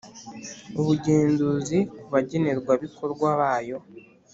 ubugenzuzi 0.79 1.77
ku 2.01 2.07
bagenerwabikorwa 2.13 3.27
bayo 3.39 3.77